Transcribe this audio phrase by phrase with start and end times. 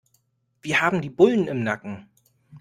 [0.63, 2.09] Wir haben die Bullen im Nacken.